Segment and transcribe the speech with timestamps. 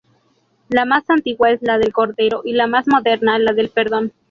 [0.69, 4.13] La más antigua es la del Cordero y la más moderna, la del Perdón.